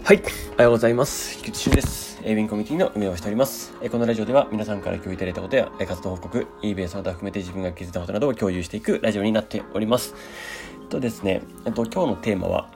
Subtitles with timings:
[0.00, 0.22] はい。
[0.54, 1.36] おはようございます。
[1.38, 2.20] 菊池俊です。
[2.24, 3.72] エイビンコミュニティの運営をしております。
[3.82, 10.14] えこのラジオでは皆さんから共有いただいたことやえ活動報告、eBay その他含めて自分が気づいたことなどを共有していくラジオになっております。
[10.88, 12.68] とですね、えっと、今日のテーマは、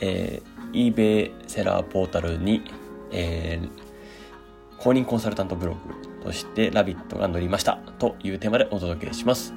[0.00, 2.62] えー、eBay セラーポータルに、
[3.10, 3.68] えー、
[4.76, 9.52] 公認コンサルタントブログとしてラビットが載りましたというテーマでお届けします。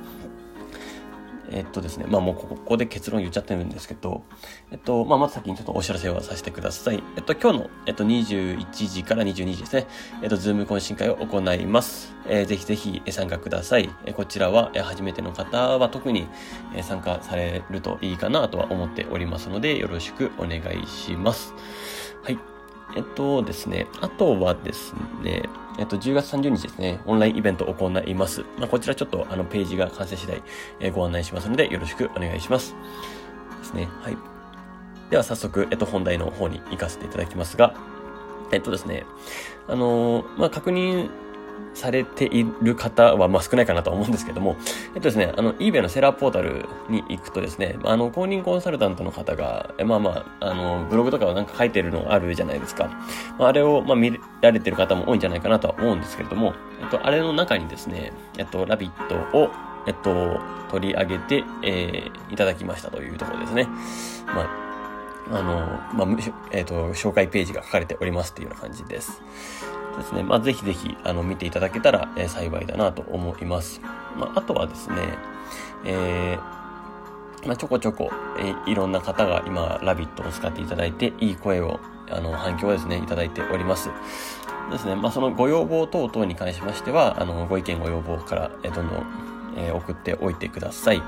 [1.51, 4.23] えっとですね、まあもうここで結論言っちゃってるんですけど、
[4.71, 7.03] えっと、まあまず先にちょっとお知らせをさせてください。
[7.17, 9.87] えっと、今日の、えっと、21時から22時ですね、
[10.21, 12.13] えっと、ズーム懇親会を行います。
[12.27, 13.89] えーぜひぜひ参加ください。
[14.05, 16.27] えこちらは、え初めての方は特に
[16.81, 21.53] 参加されるといいかなとは思っておりますので、よろしくお願いします。
[22.23, 22.60] はい。
[22.95, 25.43] えっとですね、あとはですね、
[25.79, 28.43] えっと、10月30日ですね、オンラインイベントを行います。
[28.57, 30.43] まあ、こちらちょっとあのページが完成次第、
[30.79, 32.75] えーご案内しますので、よろしくお願いします。
[33.59, 33.87] ですね。
[34.01, 34.17] はい。
[35.09, 37.75] では早速、えっと、本題の方に行かせていただきますが、
[38.51, 39.05] えっとですね、
[39.67, 41.09] あのーまあ、確認
[41.73, 44.57] されている方は、まあ、少ないかなと思うんですけども、
[44.95, 52.85] えっとですね、あの、eBay のセラーポータルに行くとですね、あの、公認コンサルタントの方が、まあまあ、あの、ブログとかをなんか書いてるのがあるじゃないですか。
[53.37, 59.49] まあ、あれを、まあ、見られてる方も多いんじゃないかなとは思うんですけれども、えっと、あれの中にですね、えっと、ラビットを、
[59.87, 63.67] えっと、取り上げて、えーいただきましたというところですね。
[64.25, 66.17] まあ、あの、まあ、
[66.51, 69.21] えっ、と、紹介ページが書かれておりますっていうような感じです。
[69.97, 70.23] ですね。
[70.23, 73.81] まあ、ぜひぜひ、あの、見ていただけたら、えー幸いだなと思います。
[74.17, 74.95] まあ、あとはですね、
[75.85, 83.89] えーまあ、ちょこちょこ、えーいろんな方が今、ラビットを使っていただいて、いい声を、あの、反響をですね、いただいております。
[84.71, 84.95] ですね。
[84.95, 89.05] まあ、そのご要望等々に関しましては、あの、ご意見ご要望から、えーどんどん、
[89.57, 91.01] えー送っておいてください。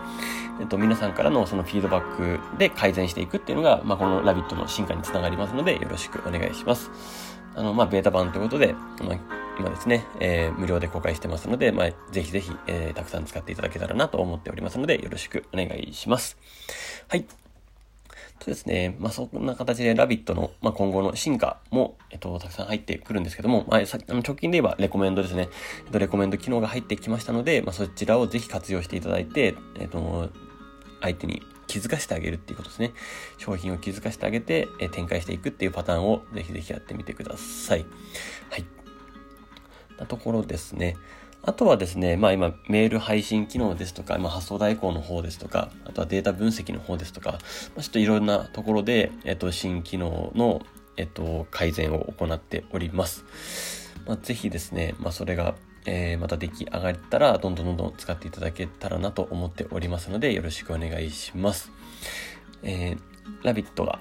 [0.59, 6.91] えっと、皆さんからのそのフィードバックで改善していくっていうのが、まあ、このラビットの進化につながりますので、よろしくお願いします。
[7.55, 9.19] あの、まあ、ベータ版ということで、まあ、
[9.59, 16.37] 今ですね、えー無料で公開してますので、まあ、ぜひぜひ、えーたくさん使っていただけたらなと思っておりますので、よろしくお願いします。
[17.07, 17.25] はい。
[18.43, 25.49] とですね、まあ、そんな形でラビットの、まあ、今後の進化も、えっと、たくさん入ってくるんですけども、まあ、さあの直近で言えばレコメンドですね。
[25.85, 30.29] えっと、レコメンド機能が入ってきましたので、まあ、そちらをぜひ活用していただいて、えっと、
[31.01, 31.41] 相手に
[31.73, 32.93] 気づかせてあげるっていうことですね。
[33.39, 37.85] 商品を気づかせてあげて、え展開していくっていうパターンをぜひぜひやってみてください。
[38.51, 38.65] はい。
[39.97, 40.97] なところですね。
[41.41, 47.37] あとはですね、まあ今、メール配信機能ですとか、まあ発送代行の方ですとか、あとはデータ分析の方ですとか、ま
[47.79, 50.61] あ、ちょっといろんなところで、えっと、新機能の、
[50.95, 53.25] えっと、改善を行っております。
[54.05, 61.71] まあ、ぜひですね、まあそれが、えーまた出来上がったら、どんどんどんどん使っていただけたらなと思っておりますので、よろしくお願いします。
[62.63, 62.99] えー
[63.43, 63.99] ラビットが、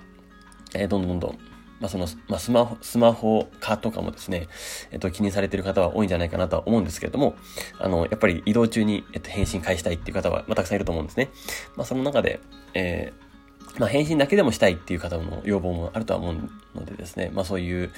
[0.75, 1.39] えーどんどんどんどん、
[1.81, 4.47] まあ、その、まあ、スマホ、スマホ化とかもですね、
[4.93, 7.35] えっと、気にされている方は多いんじゃないかなとは思うんですけれども、
[7.79, 11.31] あの、やっぱり移動中に、えっと、返信返したいっていう方は、まあ、たくさんいると思うんですね。
[11.77, 12.41] まあ、その中で、
[12.75, 13.32] えー
[13.79, 17.91] まあ、返信だけでもしたいっていう方の要望もあるとは思うのでですね、まあ、そういう、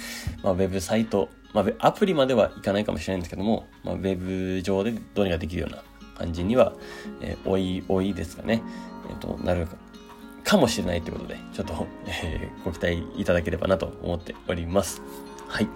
[0.43, 5.83] まあ、ウェブサイト、まあ、アプリまではいかないかもしれないんですけども、まあ、ウェブ上でどうにかできるような
[6.17, 6.73] 感じには、
[7.21, 8.63] えー多い、多いですかね。
[9.11, 9.67] えっと、なる
[10.45, 15.03] かもしれないということで、ちょっと、えーご期待いただければなと思っております。
[15.49, 15.69] はい。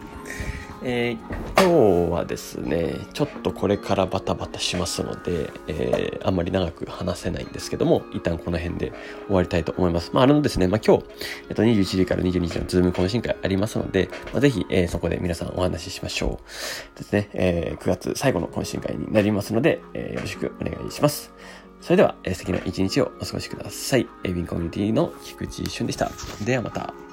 [0.83, 8.93] えー今日はですね、ちょっとこれからバタバタしますので、えーあんまり長く話せないんですけども、一旦この辺で
[9.27, 10.11] 終わりたいと思います。
[10.15, 11.05] まあ、あのですね、まあ今日、
[11.49, 16.39] えっと、21時から22時のズーム懇親会ありますので、まあ、ぜひ、えーそこで皆さんお話ししましょ
[16.97, 16.99] う。
[16.99, 21.33] ですね、えー9月最後の懇親会になりますので、えーよろしくお願いします。
[21.81, 24.07] それでは、えー素敵な一日をお過ごしください。
[24.25, 26.11] エビンコミュニティの菊池俊でした。
[26.45, 27.08] ではまた。